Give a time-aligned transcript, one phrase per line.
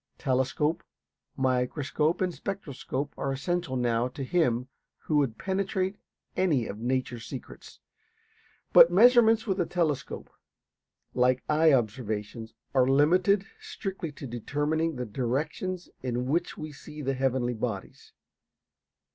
[0.17, 0.81] Telescope,
[1.37, 5.95] microscope, and spectroscope are essential now to him who would penetrate
[6.35, 7.79] any of Nature's secrets.
[8.73, 10.31] But measurements with a telescope,
[11.13, 17.13] like eye observations, are limited strictly to determining the directions in which we see the
[17.13, 18.11] heavenly bodies.